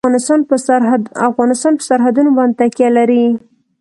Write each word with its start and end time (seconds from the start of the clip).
افغانستان 1.27 1.65
په 1.75 1.83
سرحدونه 1.89 2.31
باندې 2.37 2.55
تکیه 2.59 2.89
لري. 2.97 3.23